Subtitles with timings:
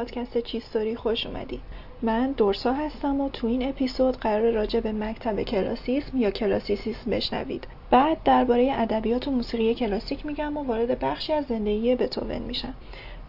[0.00, 1.60] پادکست چیستوری خوش اومدی.
[2.02, 7.66] من دورسا هستم و تو این اپیزود قرار راجع به مکتب کلاسیسم یا کلاسیسیسم بشنوید.
[7.90, 12.74] بعد درباره ادبیات و موسیقی کلاسیک میگم و وارد بخشی از زندگی بتوون میشم.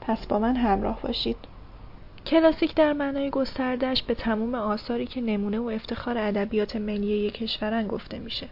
[0.02, 1.38] پس با من همراه باشید.
[2.26, 7.88] کلاسیک در معنای گستردهش به تموم آثاری که نمونه و افتخار ادبیات ملی یک کشورن
[7.88, 8.48] گفته میشه.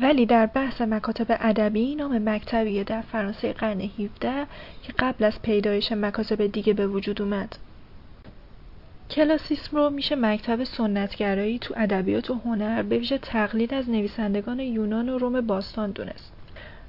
[0.00, 4.46] ولی در بحث مکاتب ادبی نام مکتبیه در فرانسه قرن 17
[4.82, 7.56] که قبل از پیدایش مکاتب دیگه به وجود اومد.
[9.10, 15.08] کلاسیسم رو میشه مکتب سنتگرایی تو ادبیات و هنر به ویژه تقلید از نویسندگان یونان
[15.08, 16.32] و روم باستان دونست.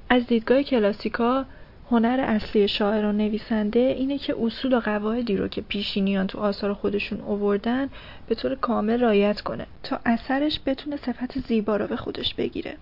[0.09, 1.45] از دیدگاه کلاسیکا
[1.91, 6.73] هنر اصلی شاعر و نویسنده اینه که اصول و قواعدی رو که پیشینیان تو آثار
[6.73, 7.89] خودشون اووردن
[8.27, 12.77] به طور کامل رایت کنه تا اثرش بتونه صفت زیبا رو به خودش بگیره.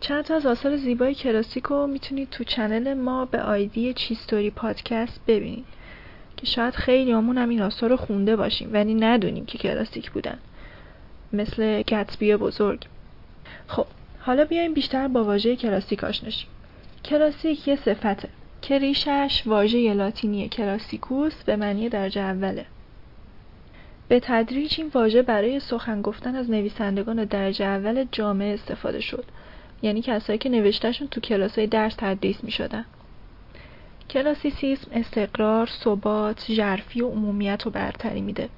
[0.00, 5.20] چند تا از آثار زیبای کلاسیک رو می‌تونید تو چنل ما به آیدی چیستوری پادکست
[5.26, 5.64] ببینید
[6.36, 10.38] که شاید خیلی همون هم این آثار رو خونده باشیم ولی ندونیم که کلاسیک بودن.
[11.32, 12.86] مثل گتسبی بزرگ.
[13.66, 13.86] خب
[14.20, 16.48] حالا بیایم بیشتر با واژه کلاسیک آشناشیم
[17.04, 18.28] کلاسیک یه صفته.
[18.62, 22.66] که ریشش واژه لاتینی کلاسیکوس به معنی درجه اوله.
[24.08, 29.24] به تدریج این واژه برای سخن گفتن از نویسندگان درجه اول جامعه استفاده شد.
[29.82, 32.84] یعنی کسایی که نوشتهشون تو کلاسای درس تدریس می شدن.
[34.10, 38.48] کلاسیسیسم استقرار، ثبات، ژرفی و عمومیت رو برتری میده.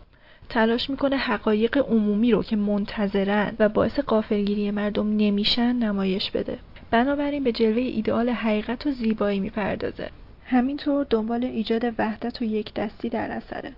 [0.49, 6.59] تلاش می‌کنه حقایق عمومی رو که منتظرن و باعث قافلگیری مردم نمیشن نمایش بده.
[6.91, 10.11] بنابراین به جلوه ایدئال حقیقت و زیبایی می‌پردازه.
[10.45, 13.73] همینطور دنبال ایجاد وحدت و یک دستی در اثره.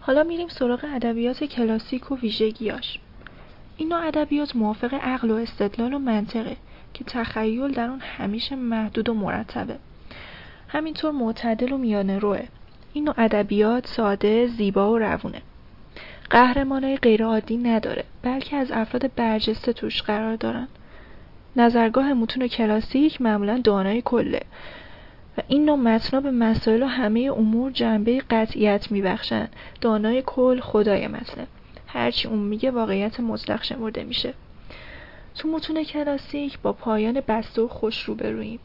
[0.00, 2.98] حالا میریم سراغ ادبیات کلاسیک و ویژگیاش.
[3.76, 6.56] این نوع ادبیات موافق عقل و استدلال و منطقه
[6.96, 9.76] که تخیل در اون همیشه محدود و مرتبه.
[10.68, 12.42] همینطور معتدل و میانه روه.
[12.92, 15.42] این نوع ادبیات ساده زیبا و روونه.
[16.30, 20.68] قهرمانای غیرعادی نداره بلکه از افراد برجسته توش قرار دارن.
[21.56, 24.40] نظرگاه متون کلاسیک معمولا دانای کله.
[25.38, 29.48] و این نوع متنا به مسائل و همه امور جنبه قطعیت میبخشن.
[29.80, 31.46] دانای کل خدای متنه.
[31.86, 34.34] هرچی اون میگه واقعیت مطلق شمرده میشه.
[35.38, 38.60] تو متون کلاسیک با پایان بسته و خوش روبروییم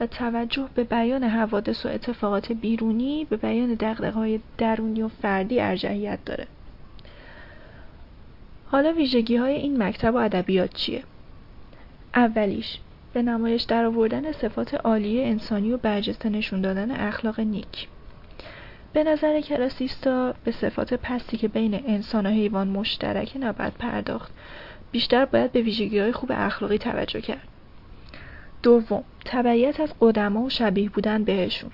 [0.00, 6.18] و توجه به بیان حوادث و اتفاقات بیرونی به بیان دقدقه درونی و فردی ارجحیت
[6.24, 6.46] داره.
[8.66, 11.02] حالا ویژگی های این مکتب و ادبیات چیه؟
[12.14, 12.78] اولیش
[13.12, 17.88] به نمایش در آوردن صفات عالی انسانی و برجسته نشون دادن اخلاق نیک.
[18.92, 24.32] به نظر کلاسیستا به صفات پستی که بین انسان و حیوان مشترکه نباید پرداخت.
[24.92, 27.48] بیشتر باید به ویژگی های خوب اخلاقی توجه کرد
[28.62, 31.70] دوم تبعیت از قدما و شبیه بودن بهشون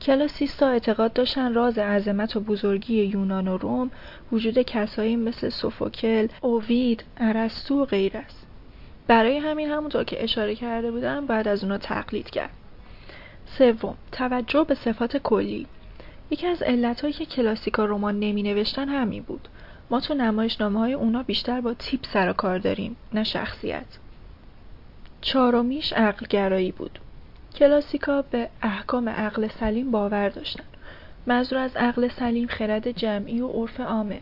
[0.00, 3.90] کلاسیستا اعتقاد داشتن راز عظمت و بزرگی یونان و روم
[4.32, 8.46] وجود کسایی مثل سوفوکل، اووید، ارسطو و غیر است.
[9.06, 12.50] برای همین همونطور که اشاره کرده بودم بعد از اونا تقلید کرد.
[13.58, 15.66] سوم توجه به صفات کلی
[16.30, 19.48] یکی از علتهایی که کلاسیکا رمان نمی نوشتن همین بود
[19.90, 23.86] ما تو نمایشنامه های اونا بیشتر با تیپ سر کار داریم نه شخصیت.
[25.20, 26.98] چهارمیش عقلگرایی بود.
[27.54, 30.64] کلاسیکا به احکام عقل سلیم باور داشتن.
[31.26, 34.20] منظور از عقل سلیم خرد جمعی و عرف عامه.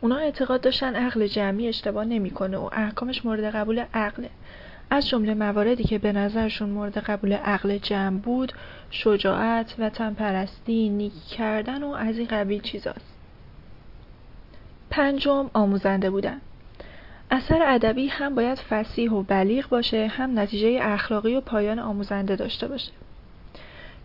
[0.00, 4.30] اونا اعتقاد داشتن عقل جمعی اشتباه نمی‌کنه و احکامش مورد قبول عقله.
[4.90, 8.52] از جمله مواردی که به نظرشون مورد قبول عقل جمع بود
[8.90, 13.11] شجاعت و تنپرستی نیکی کردن و از این قبیل چیزاست.
[14.92, 16.40] پنجم آموزنده بودن.
[17.30, 22.68] اثر ادبی هم باید فسیح و بلیغ باشه هم نتیجه اخلاقی و پایان آموزنده داشته
[22.68, 22.92] باشه.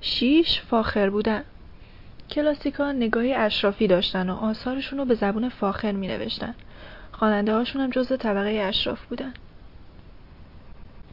[0.02, 1.44] شیش فاخر بودن.
[2.30, 6.56] کلاسیکا نگاهی اشرافی داشتن و آثارشون رو به زبون فاخر می نوشتن
[7.12, 9.34] خواننده هاشون هم جزء طبقه اشراف بودن.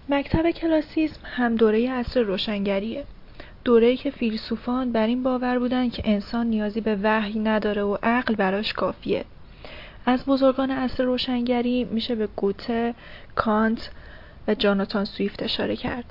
[0.08, 3.04] مکتب کلاسیسم هم دوره عصر روشنگریه.
[3.64, 8.34] دوره‌ای که فیلسوفان بر این باور بودن که انسان نیازی به وحی نداره و عقل
[8.34, 9.24] براش کافیه.
[10.06, 12.94] از بزرگان عصر روشنگری میشه به گوته،
[13.34, 13.90] کانت
[14.48, 16.04] و جاناتان سویفت اشاره کرد.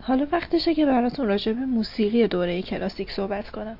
[0.00, 3.78] حالا وقتشه که براتون راجع به موسیقی دوره کلاسیک صحبت کنم.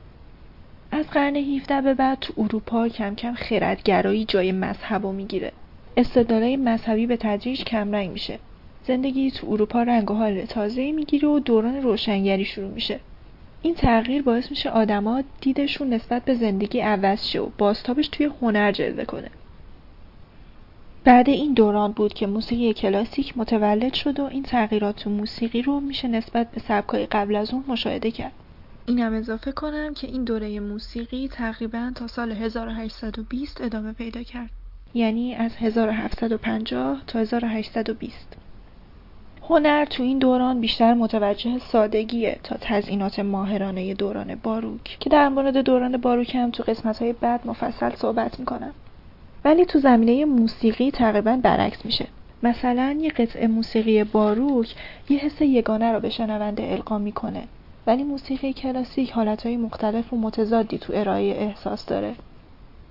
[0.91, 5.53] از قرن 17 به بعد تو اروپا کم کم خردگرایی جای مذهب رو می‌گیره.
[5.97, 8.39] استدلالای مذهبی به تدریج کمرنگ میشه.
[8.87, 13.01] زندگی تو اروپا رنگ و حال تازه‌ای می‌گیره و دوران روشنگری شروع میشه.
[13.63, 18.73] این تغییر باعث میشه آدما دیدشون نسبت به زندگی عوض شه و بازتابش توی هنر
[18.73, 19.31] جلوه کنه.
[21.05, 25.81] بعد این دوران بود که موسیقی کلاسیک متولد شد و این تغییرات تو موسیقی رو
[25.81, 28.33] میشه نسبت به سبکای قبل از اون مشاهده کرد.
[28.87, 34.51] اینم اضافه کنم که این دوره موسیقی تقریبا تا سال 1820 ادامه پیدا کرد
[34.95, 38.37] یعنی از 1750 تا 1820
[39.49, 45.57] هنر تو این دوران بیشتر متوجه سادگیه تا تزئینات ماهرانه دوران باروک که در مورد
[45.57, 48.75] دوران باروک هم تو قسمت های بعد مفصل صحبت می‌کنم.
[49.45, 52.07] ولی تو زمینه موسیقی تقریبا برعکس میشه.
[52.43, 54.75] مثلا یه قطعه موسیقی باروک
[55.09, 57.43] یه حس یگانه رو به شنونده القا می‌کنه.
[57.87, 62.15] ولی موسیقی کلاسیک حالتهای مختلف و متضادی تو ارائه احساس داره.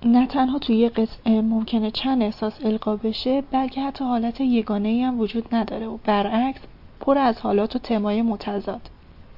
[0.06, 5.20] نه تنها توی یه قطعه ممکنه چند احساس القا بشه بلکه حتی حالت یگانه هم
[5.20, 6.62] وجود نداره و برعکس
[7.00, 8.82] پر از حالات و تمای متضاد.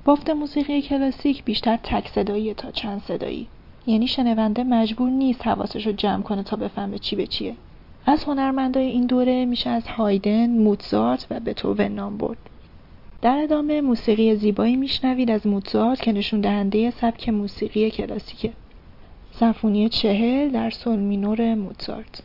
[0.05, 3.47] بافت موسیقی کلاسیک بیشتر تک صدایی تا چند صدایی.
[3.87, 7.55] یعنی شنونده مجبور نیست حواسش رو جمع کنه تا بفهمه چی به چیه.
[8.05, 12.37] از هنرمندای این دوره میشه از هایدن، موتزارت و بتوون نام برد.
[13.21, 18.53] در ادامه موسیقی زیبایی میشنوید از موتزارت که نشون دهنده سبک موسیقی کلاسیکه.
[19.39, 22.23] سمفونی چهل در سول مینور موتزارت.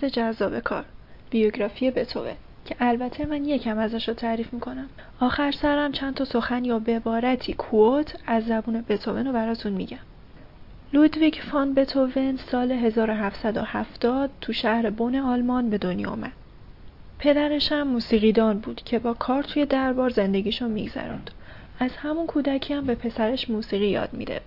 [0.00, 0.84] قسمت جذاب کار.
[1.30, 4.88] بیوگرافی بتوون که البته من یکم ازش رو تعریف می‌کنم.
[5.20, 9.98] آخر سرم چند تا سخن یا به عبارتی کووت از زبون بتوون رو براتون میگم.
[10.92, 16.32] لودویگ فان بتوون سال 1770 تو شهر بون آلمان به دنیا آمد.
[17.18, 21.30] پدرش هم موسیقیدان بود که با کار توی دربار زندگیشو میگذروند.
[21.78, 24.40] از همون کودکی هم به پسرش موسیقی یاد میده.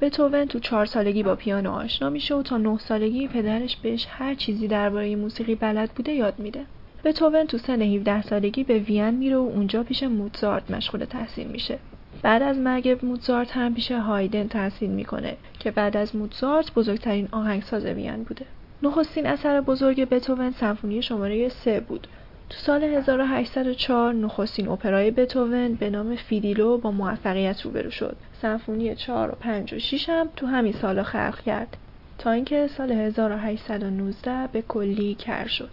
[0.00, 4.34] بتوون تو چهار سالگی با پیانو آشنا میشه و تا نه سالگی پدرش بهش هر
[4.34, 6.60] چیزی درباره موسیقی بلد بوده یاد میده.
[7.04, 11.78] بتوون تو سن 17 سالگی به وین میره و اونجا پیش موتزارت مشغول تحصیل میشه.
[12.22, 17.84] بعد از مرگ موتزارت هم پیش هایدن تحصیل می‌کنه که بعد از موتزارت بزرگترین آهنگساز
[17.84, 18.46] وین بوده.
[18.82, 22.06] نخستین اثر بزرگ بتوون سمفونی شماره سه بود
[22.50, 28.16] تو سال 1804 نخستین اپرای بتوون به نام فیدیلو با موفقیت روبرو شد.
[28.44, 31.76] سمفونی 4 و 5 و 6 هم تو همین سالا خلق کرد
[32.18, 35.70] تا اینکه سال 1819 به کلی کر شد.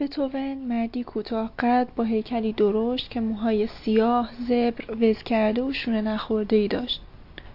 [0.00, 6.00] بتوون مردی کوتاه قد با هیکلی درشت که موهای سیاه، زبر، وز کرده و شونه
[6.00, 7.02] نخورده ای داشت.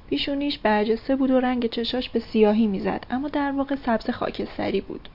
[0.09, 5.09] پیشونیش برجسته بود و رنگ چشاش به سیاهی می‌زد اما در واقع سبز خاکستری بود.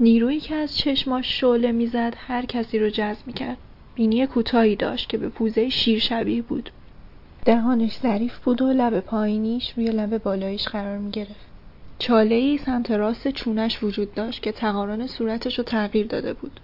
[0.00, 3.58] نیرویی که از چشماش شعله می‌زد هر کسی رو جذب می‌کرد
[3.94, 6.70] بینی کوتاهی داشت که به پوزه شیر شبیه بود
[7.46, 11.46] دهانش ظریف بود و لب پایینیش روی لب بالاییش قرار می‌گرفت.
[11.98, 16.60] چاله ای سمت راست چونش وجود داشت که تقارن صورتش رو تغییر داده بود.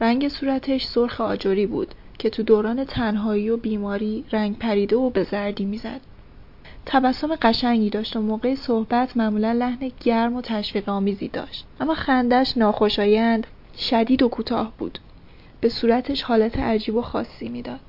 [0.00, 5.22] رنگ صورتش سرخ آجوری بود که تو دوران تنهایی و بیماری رنگ پریده و به
[5.24, 6.00] زردی می‌زد.
[6.86, 11.64] تبسم قشنگی داشت و موقع صحبت معمولا لحن گرم و تشویق آمیزی داشت.
[11.80, 13.46] اما خندش ناخوشایند
[13.78, 14.98] شدید و کوتاه بود.
[15.60, 17.80] به صورتش حالت عجیب و خاصی می‌داد.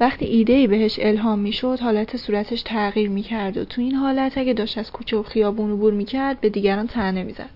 [0.00, 4.52] وقتی ایده ای بهش الهام می‌شد حالت صورتش تغییر می‌کرد و تو این حالت اگه
[4.52, 7.50] داشت از کوچه و خیابون عبور می‌کرد به دیگران طعنه می‌زد.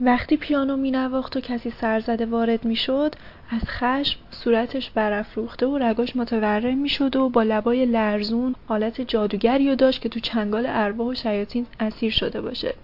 [0.00, 3.14] وقتی پیانو مینواخت و کسی سرزده وارد می‌شد
[3.50, 9.74] از خشم صورتش برافروخته و رگاش متورم می‌شد و با لبای لرزون حالت جادوگری و
[9.74, 12.74] داشت که تو چنگال ارواح و شیاطین اسیر شده باشه.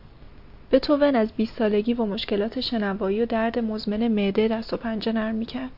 [0.72, 5.34] بتوون از 20 سالگی با مشکلات شنوایی و درد مزمن معده دست و پنجه نرم
[5.34, 5.70] می‌کرد.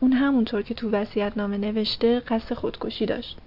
[0.00, 3.38] اون همونطور که تو وصیت نامه نوشته قصد خودکشی داشت.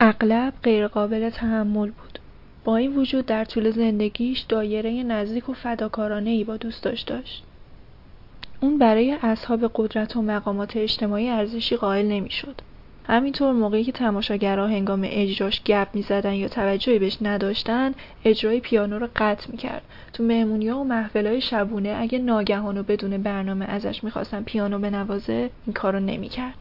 [0.00, 2.18] اغلب غیرقابل تحمل بود.
[2.64, 7.44] با این وجود در طول زندگیش دایره نزدیک و فداکارانه ای با دوستاش داشت.
[8.60, 12.60] اون برای اصحاب قدرت و مقامات اجتماعی ارزشی قائل نمی‌شد.
[13.06, 17.94] همینطور موقعی که تماشاگرها هنگام اجراش گپ می‌زدن یا توجهی بهش نداشتن
[18.24, 19.82] اجرای پیانو رو قطع می‌کرد.
[20.12, 25.74] تو مهمونیا و محفلهای شبونه اگه ناگهان و بدون برنامه ازش می‌خواستن پیانو بنوازه این
[25.74, 26.54] کارو نمی‌کرد.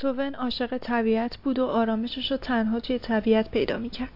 [0.00, 4.08] بتوون عاشق طبیعت بود و آرامشش رو تنها توی طبیعت پیدا می‌کرد.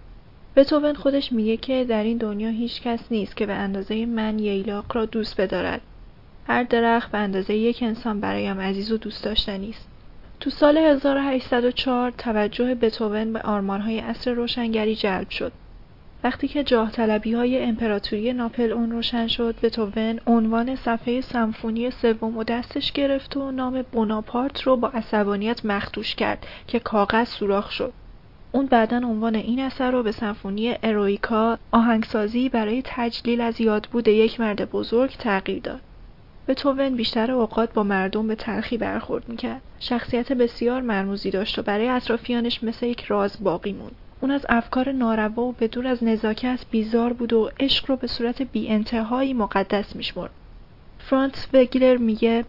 [0.56, 4.96] بتوون خودش میگه که در این دنیا هیچ کس نیست که به اندازه من ییلاق
[4.96, 5.80] را دوست بدارد.
[6.46, 9.88] هر درخت به اندازه یک انسان برایم عزیز و دوست داشتنی است.
[10.40, 15.52] تو سال 1804 توجه بتوون به آرمانهای عصر روشنگری جلب شد.
[16.24, 22.36] وقتی که جاه طلبی های امپراتوری ناپل اون روشن شد بتوون عنوان صفحه سمفونی سوم
[22.36, 27.92] و دستش گرفت و نام بوناپارت رو با عصبانیت مختوش کرد که کاغذ سوراخ شد.
[28.52, 34.40] اون بعدا عنوان این اثر رو به سمفونی ارویکا آهنگسازی برای تجلیل از یادبود یک
[34.40, 35.80] مرد بزرگ تغییر داد.
[36.48, 39.62] بتوون بیشتر اوقات با مردم به تلخی برخورد می‌کرد.
[39.80, 43.94] شخصیت بسیار مرموزی داشت و برای اطرافیانش مثل یک راز باقی موند.
[44.24, 48.06] اون از افکار ناروا و به دور از نزاکت بیزار بود و عشق رو به
[48.06, 50.30] صورت بی انتهایی مقدس میشمرد.
[50.98, 52.44] فرانت وگلر میگه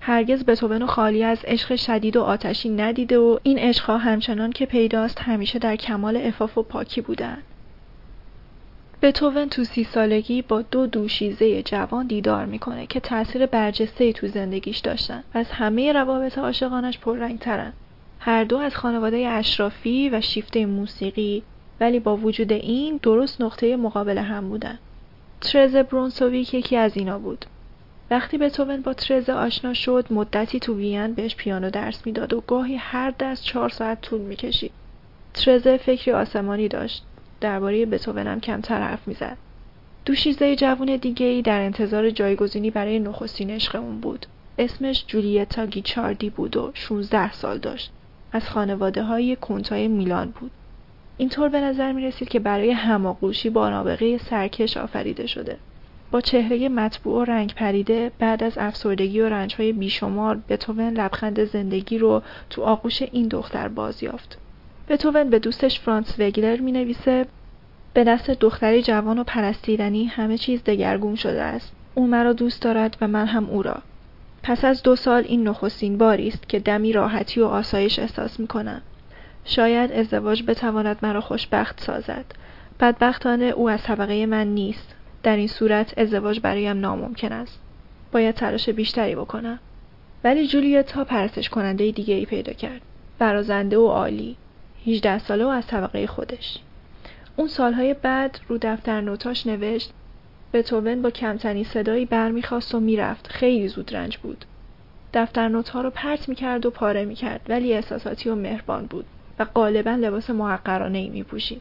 [0.00, 5.20] هرگز بتوون خالی از عشق شدید و آتشی ندیده و این عشقها همچنان که پیداست
[5.20, 7.38] همیشه در کمال افاف و پاکی بودن.
[9.02, 14.78] بتوون تو سی سالگی با دو دوشیزه جوان دیدار می‌کنه که تاثیر برجسته تو زندگیش
[14.78, 17.72] داشتن و از همه روابط عاشقانش پررنگترن.
[18.26, 21.42] هر دو از خانواده اشرافی و شیفته موسیقی
[21.80, 24.78] ولی با وجود این درست نقطه مقابل هم بودن.
[25.40, 27.46] ترزه برونسویک یکی از اینا بود.
[28.10, 32.76] وقتی بتوون با ترزه آشنا شد مدتی تو وین بهش پیانو درس می‌داد و گاهی
[32.76, 34.72] هر دست چهار ساعت طول می‌کشید.
[35.34, 37.04] ترزه فکری آسمانی داشت.
[37.40, 39.36] درباره هم کمتر حرف می‌زد.
[40.04, 44.26] دوشیزه جوون دیگه ای در انتظار جایگزینی برای نخستین عشق اون بود.
[44.58, 47.92] اسمش جولیتا گیچاردی بود و 16 سال داشت.
[48.36, 50.50] از خانواده های کنتای میلان بود.
[51.16, 55.56] اینطور به نظر می رسید که برای هماغوشی با نابغه سرکش آفریده شده.
[56.10, 61.98] با چهره مطبوع و رنگ پریده بعد از افسردگی و رنجهای بیشمار بتوون لبخند زندگی
[61.98, 64.38] رو تو آغوش این دختر باز یافت.
[64.88, 67.26] بتوون به دوستش فرانس وگلر می نویسه
[67.94, 71.72] به دست دختری جوان و پرستیدنی همه چیز دگرگون شده است.
[71.94, 73.82] او مرا دوست دارد و من هم او را.
[74.46, 78.46] پس از دو سال این نخستین باری است که دمی راحتی و آسایش احساس می
[78.46, 78.82] کنم.
[79.44, 82.24] شاید ازدواج بتواند مرا خوشبخت سازد.
[82.80, 84.94] بدبختانه او از طبقه من نیست.
[85.22, 87.58] در این صورت ازدواج برایم ناممکن است.
[88.12, 89.58] باید تلاش بیشتری بکنم.
[90.24, 92.80] ولی جولیتا پرستش کننده دیگه ای پیدا کرد.
[93.18, 94.36] برازنده و عالی.
[94.86, 96.58] 18 ساله و از طبقه خودش.
[97.36, 99.92] اون سالهای بعد رو دفتر نوتاش نوشت
[100.56, 103.28] بتوون با کمترین صدایی برمیخواست و می‌رفت.
[103.28, 104.44] خیلی زود رنج بود.
[105.14, 109.04] دفتر نوت ها رو پرت می‌کرد و پاره می‌کرد ولی احساساتی و مهربان بود
[109.38, 111.60] و غالبا لباس محقرانه ای میپوشید.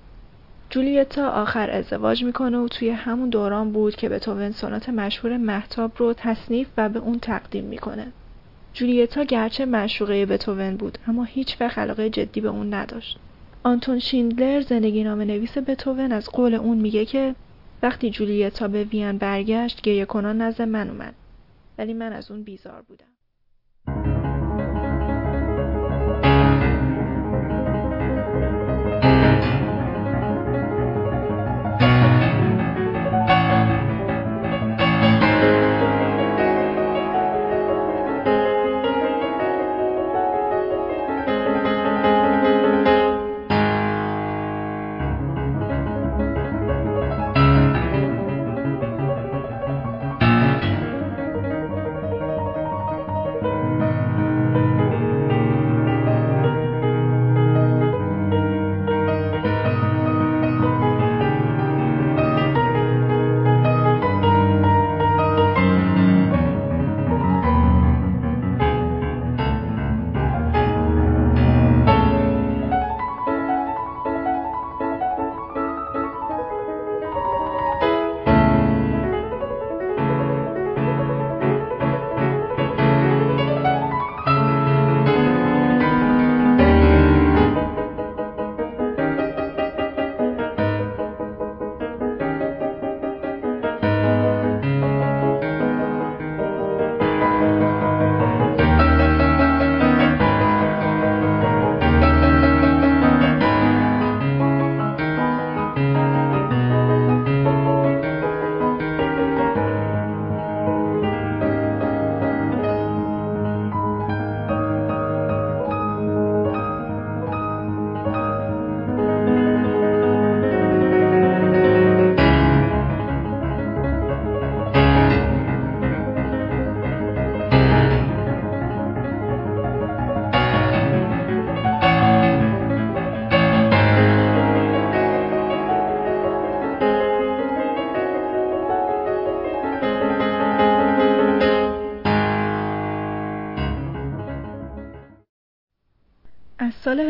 [0.70, 6.14] جولیتا آخر ازدواج می‌کنه و توی همون دوران بود که بتوون سونات مشهور محتاب رو
[6.14, 8.08] تصنیف و به اون تقدیم می‌کنه.
[8.74, 13.20] جولیتا گرچه معشوقه بتوون بود اما هیچ وقت علاقه جدی به اون نداشت.
[13.64, 17.36] آنتون شیندلر زندگی نامه نویس بتوون از قول اون میگه که
[17.86, 21.16] وقتی جولیتا به وین برگشت گریه کنان نزد من اومد.
[21.78, 23.15] ولی من از اون بیزار بودم.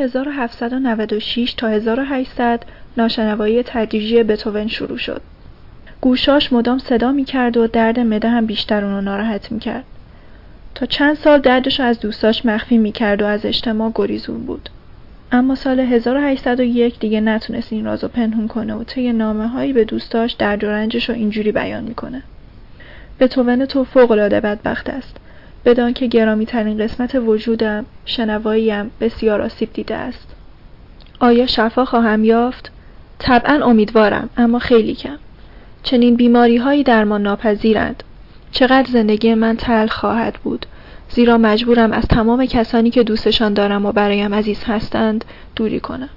[0.06, 2.64] 1796 تا 1800
[2.98, 5.22] ناشنوایی تدریجی بتوون شروع شد.
[6.02, 9.84] گوشاش مدام صدا می کرد و درد مده هم بیشتر اونو ناراحت می کرد.
[10.76, 14.70] تا چند سال دردش از دوستاش مخفی می کرد و از اجتماع گریزون بود.
[15.32, 20.32] اما سال 1801 دیگه نتونست این رازو پنهون کنه و طی نامه هایی به دوستاش
[20.34, 22.22] درد و رنجش رو اینجوری بیان می‌کنه.
[23.20, 25.18] بتوون تو فوق العاده بدبخت است.
[25.66, 30.36] بدان که گرامی ترین قسمت وجودم شنواییم بسیار آسیب دیده است.
[31.20, 32.72] آیا شفا خواهم یافت؟
[33.20, 35.18] طبعا امیدوارم اما خیلی کم.
[35.84, 38.04] چنین بیماری هایی درمان ناپذیرند.
[38.52, 40.66] چقدر زندگی من تل خواهد بود.
[41.10, 45.26] زیرا مجبورم از تمام کسانی که دوستشان دارم و برایم عزیز هستند
[45.56, 46.10] دوری کنم.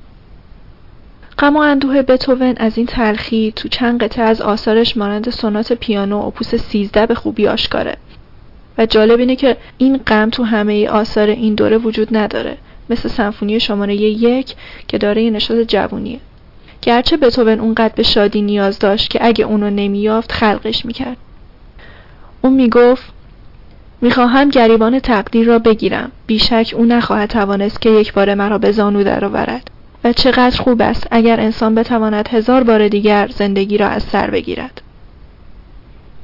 [1.39, 6.17] غم و اندوه بتوون از این تلخی تو چند قطعه از آثارش مانند سونات پیانو
[6.17, 7.97] اپوس 13 به خوبی آشکاره.
[8.79, 12.57] و جالب اینه که این غم تو همه آثار این دوره وجود نداره.
[12.91, 14.55] مثل سمفونی شماره یک
[14.89, 16.21] که داره یه نشاط جوونیه.
[16.83, 21.17] گرچه بتوون اونقدر به شادی نیاز داشت که اگه اونو نمیافت خلقش می‌کرد.
[22.43, 23.13] اون می‌گفت
[24.01, 26.13] می‌خواهم گریبان تقدیر را بگیرم.
[26.27, 29.71] بیشک او نخواهد توانست که یک بار مرا به زانو درآورد.
[30.05, 34.83] و چقدر خوب است اگر انسان بتواند هزار بار دیگر زندگی را از سر بگیرد.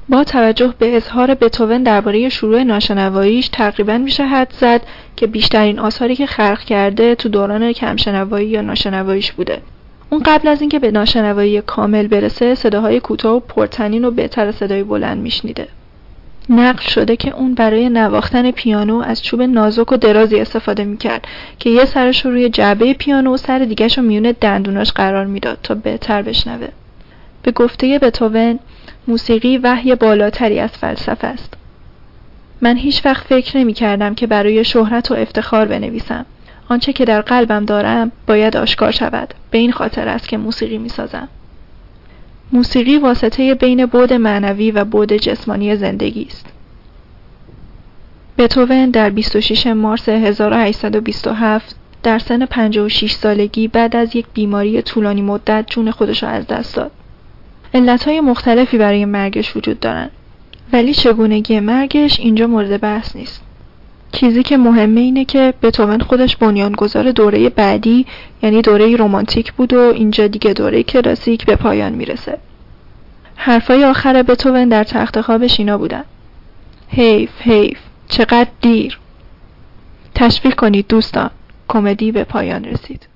[0.09, 4.81] با توجه به اظهار بتوون درباره شروع ناشنواییش تقریبا میشه حد زد
[5.17, 9.61] که بیشترین آثاری که خلق کرده تو دوران کمشنوایی یا ناشنواییش بوده.
[10.11, 14.83] اون قبل از اینکه به ناشنوایی کامل برسه صداهای کوتاه و پرتنین و بهتر صدای
[14.83, 15.69] بلند میشنیده.
[16.49, 21.27] نقل شده که اون برای نواختن پیانو از چوب نازک و درازی استفاده می‌کرد
[21.59, 25.59] که یه سرش رو روی جعبه پیانو و سر دیگهش رو میون دندوناش قرار می‌داد
[25.63, 26.69] تا بهتر بشنوه.
[27.43, 28.59] به گفته بتوون
[29.09, 31.55] موسیقی وحی بالاتری از فلسفه است.
[32.61, 36.27] من هیچ وقت فکر نمی کردم که برای شهرت و افتخار بنویسم.
[36.69, 39.35] آنچه که در قلبم دارم باید آشکار شود.
[39.51, 41.29] به این خاطر است که موسیقی می سازم.
[42.53, 46.47] موسیقی واسطه بین بود معنوی و بود جسمانی زندگی است.
[48.39, 55.65] بتوون در 26 مارس 1827 در سن 56 سالگی بعد از یک بیماری طولانی مدت
[55.71, 56.91] جون خودش را از دست داد.
[57.75, 60.11] علتهای مختلفی برای مرگش وجود دارن.
[60.73, 63.43] ولی چگونگی مرگش اینجا مورد بحث نیست.
[64.13, 68.07] چیزی که مهمه اینه که بتوون خودش بنیانگذار دوره بعدی
[68.43, 72.39] یعنی دوره رومانتیک بود و اینجا دیگه دوره کلاسیک به پایان می‌رسه.
[73.37, 76.05] حرفای آخر بتوون در تخت خوابش اینا بودن.
[76.89, 78.99] حیف حیف چقدر دیر.
[80.15, 81.31] تشویق کنید دوستان.
[81.69, 83.07] کمدی به پایان رسید.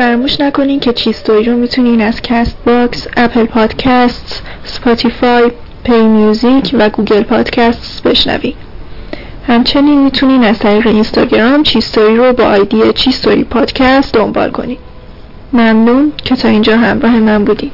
[0.00, 5.50] فراموش نکنین که چیستوری رو می‌تونین از Castbox، Apple Podcast، Spotify،
[5.84, 8.54] پی میوزیک و Google Podcast بشنوین.
[9.46, 14.78] همچنین می‌تونین از طریق اینستاگرام چیستوری رو با آیدی چیستوری پادکست دنبال کنین.
[15.52, 17.70] ممنون که تا اینجا همراه من بودین.